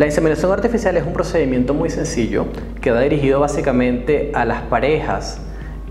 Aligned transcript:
La 0.00 0.06
inseminación 0.06 0.50
artificial 0.50 0.96
es 0.96 1.04
un 1.04 1.12
procedimiento 1.12 1.74
muy 1.74 1.90
sencillo 1.90 2.46
que 2.80 2.90
va 2.90 3.02
dirigido 3.02 3.38
básicamente 3.38 4.32
a 4.32 4.46
las 4.46 4.62
parejas 4.62 5.42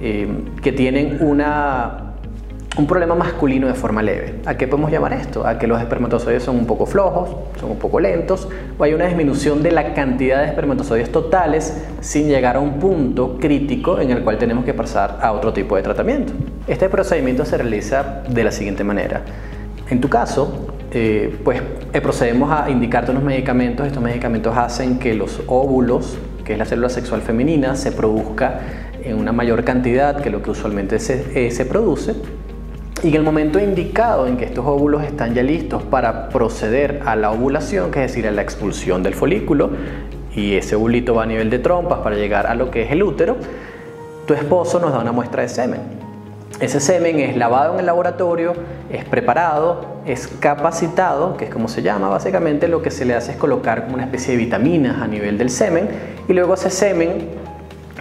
eh, 0.00 0.26
que 0.62 0.72
tienen 0.72 1.18
un 1.20 2.86
problema 2.86 3.14
masculino 3.14 3.66
de 3.66 3.74
forma 3.74 4.00
leve. 4.00 4.36
¿A 4.46 4.56
qué 4.56 4.66
podemos 4.66 4.90
llamar 4.90 5.12
esto? 5.12 5.46
A 5.46 5.58
que 5.58 5.66
los 5.66 5.78
espermatozoides 5.78 6.42
son 6.42 6.56
un 6.56 6.64
poco 6.64 6.86
flojos, 6.86 7.36
son 7.60 7.72
un 7.72 7.78
poco 7.78 8.00
lentos, 8.00 8.48
o 8.78 8.82
hay 8.82 8.94
una 8.94 9.04
disminución 9.04 9.62
de 9.62 9.72
la 9.72 9.92
cantidad 9.92 10.40
de 10.40 10.46
espermatozoides 10.46 11.12
totales 11.12 11.76
sin 12.00 12.28
llegar 12.28 12.56
a 12.56 12.60
un 12.60 12.78
punto 12.78 13.36
crítico 13.38 14.00
en 14.00 14.10
el 14.10 14.24
cual 14.24 14.38
tenemos 14.38 14.64
que 14.64 14.72
pasar 14.72 15.18
a 15.20 15.32
otro 15.32 15.52
tipo 15.52 15.76
de 15.76 15.82
tratamiento. 15.82 16.32
Este 16.66 16.88
procedimiento 16.88 17.44
se 17.44 17.58
realiza 17.58 18.22
de 18.26 18.42
la 18.42 18.52
siguiente 18.52 18.84
manera. 18.84 19.20
En 19.90 20.00
tu 20.00 20.08
caso, 20.08 20.77
eh, 20.92 21.36
pues 21.44 21.62
eh, 21.92 22.00
procedemos 22.00 22.50
a 22.50 22.70
indicarte 22.70 23.10
unos 23.10 23.22
medicamentos. 23.22 23.86
Estos 23.86 24.02
medicamentos 24.02 24.56
hacen 24.56 24.98
que 24.98 25.14
los 25.14 25.42
óvulos, 25.46 26.18
que 26.44 26.54
es 26.54 26.58
la 26.58 26.64
célula 26.64 26.88
sexual 26.88 27.20
femenina, 27.20 27.76
se 27.76 27.92
produzca 27.92 28.60
en 29.02 29.16
una 29.16 29.32
mayor 29.32 29.64
cantidad 29.64 30.20
que 30.20 30.30
lo 30.30 30.42
que 30.42 30.50
usualmente 30.50 30.98
se, 30.98 31.46
eh, 31.46 31.50
se 31.50 31.64
produce 31.64 32.14
y 33.02 33.08
en 33.10 33.14
el 33.14 33.22
momento 33.22 33.60
indicado 33.60 34.26
en 34.26 34.36
que 34.36 34.44
estos 34.44 34.66
óvulos 34.66 35.04
están 35.04 35.32
ya 35.32 35.42
listos 35.42 35.84
para 35.84 36.28
proceder 36.30 37.02
a 37.06 37.14
la 37.14 37.30
ovulación, 37.30 37.92
que 37.92 38.04
es 38.04 38.10
decir, 38.10 38.26
a 38.26 38.32
la 38.32 38.42
expulsión 38.42 39.04
del 39.04 39.14
folículo, 39.14 39.70
y 40.34 40.54
ese 40.54 40.74
ovulito 40.74 41.14
va 41.14 41.22
a 41.22 41.26
nivel 41.26 41.48
de 41.48 41.60
trompas 41.60 42.00
para 42.00 42.16
llegar 42.16 42.48
a 42.48 42.56
lo 42.56 42.72
que 42.72 42.82
es 42.82 42.90
el 42.90 43.04
útero, 43.04 43.36
tu 44.26 44.34
esposo 44.34 44.80
nos 44.80 44.92
da 44.92 44.98
una 44.98 45.12
muestra 45.12 45.42
de 45.42 45.48
semen. 45.48 45.97
Ese 46.60 46.80
semen 46.80 47.20
es 47.20 47.36
lavado 47.36 47.74
en 47.74 47.80
el 47.80 47.86
laboratorio, 47.86 48.52
es 48.90 49.04
preparado, 49.04 50.00
es 50.06 50.26
capacitado, 50.26 51.36
que 51.36 51.44
es 51.44 51.50
como 51.50 51.68
se 51.68 51.82
llama, 51.82 52.08
básicamente 52.08 52.66
lo 52.66 52.82
que 52.82 52.90
se 52.90 53.04
le 53.04 53.14
hace 53.14 53.32
es 53.32 53.36
colocar 53.36 53.86
una 53.92 54.02
especie 54.02 54.32
de 54.32 54.38
vitaminas 54.38 55.00
a 55.00 55.06
nivel 55.06 55.38
del 55.38 55.50
semen 55.50 55.88
y 56.26 56.32
luego 56.32 56.54
ese 56.54 56.70
semen 56.70 57.28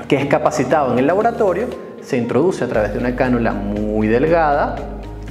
que 0.08 0.16
es 0.16 0.26
capacitado 0.26 0.94
en 0.94 1.00
el 1.00 1.06
laboratorio 1.06 1.68
se 2.02 2.18
introduce 2.18 2.64
a 2.64 2.68
través 2.68 2.94
de 2.94 3.00
una 3.00 3.16
cánula 3.16 3.52
muy 3.52 4.08
delgada, 4.08 4.76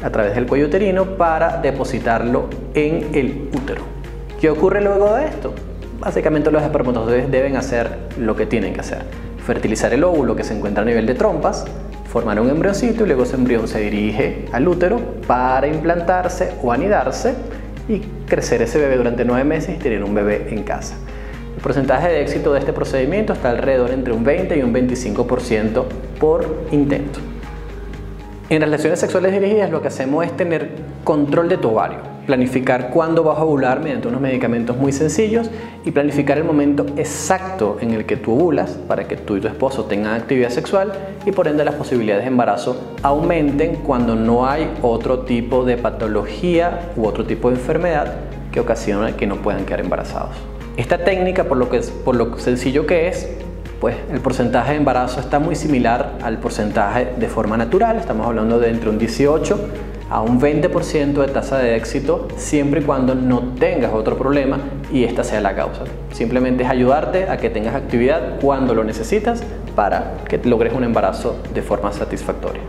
a 0.04 0.10
través 0.10 0.34
del 0.34 0.46
cuello 0.46 0.66
uterino, 0.66 1.16
para 1.16 1.56
depositarlo 1.62 2.48
en 2.74 3.08
el 3.14 3.48
útero. 3.56 3.82
¿Qué 4.40 4.50
ocurre 4.50 4.82
luego 4.82 5.14
de 5.14 5.24
esto? 5.24 5.54
Básicamente 5.98 6.50
los 6.50 6.62
espermatozoides 6.62 7.30
deben 7.30 7.56
hacer 7.56 7.90
lo 8.18 8.36
que 8.36 8.44
tienen 8.44 8.74
que 8.74 8.80
hacer. 8.80 8.98
Fertilizar 9.46 9.94
el 9.94 10.04
óvulo 10.04 10.36
que 10.36 10.44
se 10.44 10.54
encuentra 10.54 10.82
a 10.82 10.84
nivel 10.84 11.06
de 11.06 11.14
trompas, 11.14 11.64
formar 12.16 12.40
un 12.40 12.48
embriocito 12.48 13.04
y 13.04 13.08
luego 13.08 13.24
ese 13.24 13.36
embrión 13.36 13.68
se 13.68 13.78
dirige 13.78 14.46
al 14.50 14.66
útero 14.66 14.98
para 15.26 15.66
implantarse 15.66 16.54
o 16.62 16.72
anidarse 16.72 17.34
y 17.90 17.98
crecer 18.26 18.62
ese 18.62 18.78
bebé 18.78 18.96
durante 18.96 19.22
nueve 19.26 19.44
meses 19.44 19.76
y 19.76 19.78
tener 19.78 20.02
un 20.02 20.14
bebé 20.14 20.46
en 20.48 20.62
casa. 20.62 20.94
El 21.54 21.60
porcentaje 21.60 22.08
de 22.08 22.22
éxito 22.22 22.54
de 22.54 22.60
este 22.60 22.72
procedimiento 22.72 23.34
está 23.34 23.50
alrededor 23.50 23.90
entre 23.90 24.14
un 24.14 24.24
20 24.24 24.56
y 24.56 24.62
un 24.62 24.72
25% 24.72 25.84
por 26.18 26.62
intento. 26.72 27.20
En 28.48 28.60
relaciones 28.60 29.00
sexuales 29.00 29.32
dirigidas 29.32 29.72
lo 29.72 29.82
que 29.82 29.88
hacemos 29.88 30.24
es 30.24 30.36
tener 30.36 30.70
control 31.02 31.48
de 31.48 31.56
tu 31.56 31.70
ovario, 31.70 31.98
planificar 32.26 32.90
cuándo 32.90 33.24
vas 33.24 33.38
a 33.38 33.42
ovular 33.42 33.80
mediante 33.80 34.06
unos 34.06 34.20
medicamentos 34.20 34.76
muy 34.76 34.92
sencillos 34.92 35.50
y 35.84 35.90
planificar 35.90 36.38
el 36.38 36.44
momento 36.44 36.86
exacto 36.96 37.78
en 37.80 37.90
el 37.90 38.06
que 38.06 38.16
tú 38.16 38.34
ovulas 38.34 38.78
para 38.86 39.08
que 39.08 39.16
tú 39.16 39.36
y 39.36 39.40
tu 39.40 39.48
esposo 39.48 39.86
tengan 39.86 40.14
actividad 40.14 40.50
sexual 40.50 40.92
y 41.24 41.32
por 41.32 41.48
ende 41.48 41.64
las 41.64 41.74
posibilidades 41.74 42.22
de 42.22 42.28
embarazo 42.28 42.94
aumenten 43.02 43.76
cuando 43.84 44.14
no 44.14 44.46
hay 44.46 44.70
otro 44.80 45.20
tipo 45.20 45.64
de 45.64 45.76
patología 45.76 46.92
u 46.94 47.04
otro 47.04 47.26
tipo 47.26 47.50
de 47.50 47.56
enfermedad 47.56 48.14
que 48.52 48.60
ocasiona 48.60 49.16
que 49.16 49.26
no 49.26 49.36
puedan 49.42 49.64
quedar 49.64 49.80
embarazados. 49.80 50.36
Esta 50.76 50.98
técnica, 50.98 51.44
por 51.44 51.56
lo, 51.56 51.68
que 51.68 51.80
por 52.04 52.14
lo 52.14 52.38
sencillo 52.38 52.86
que 52.86 53.08
es, 53.08 53.28
pues 53.80 53.96
el 54.10 54.20
porcentaje 54.20 54.72
de 54.72 54.78
embarazo 54.78 55.20
está 55.20 55.38
muy 55.38 55.54
similar 55.54 56.12
al 56.22 56.38
porcentaje 56.38 57.12
de 57.16 57.28
forma 57.28 57.56
natural. 57.56 57.96
Estamos 57.96 58.26
hablando 58.26 58.58
de 58.58 58.70
entre 58.70 58.90
un 58.90 58.98
18 58.98 59.58
a 60.08 60.22
un 60.22 60.40
20% 60.40 61.12
de 61.14 61.28
tasa 61.28 61.58
de 61.58 61.76
éxito 61.76 62.28
siempre 62.36 62.80
y 62.80 62.84
cuando 62.84 63.14
no 63.14 63.40
tengas 63.58 63.92
otro 63.92 64.16
problema 64.16 64.58
y 64.92 65.04
esta 65.04 65.24
sea 65.24 65.40
la 65.40 65.54
causa. 65.54 65.82
Simplemente 66.12 66.62
es 66.62 66.70
ayudarte 66.70 67.28
a 67.28 67.36
que 67.36 67.50
tengas 67.50 67.74
actividad 67.74 68.38
cuando 68.40 68.74
lo 68.74 68.84
necesitas 68.84 69.42
para 69.74 70.14
que 70.28 70.38
logres 70.38 70.72
un 70.72 70.84
embarazo 70.84 71.36
de 71.52 71.62
forma 71.62 71.92
satisfactoria. 71.92 72.62